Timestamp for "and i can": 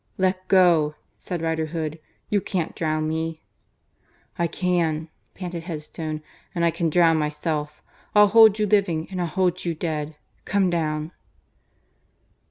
6.55-6.89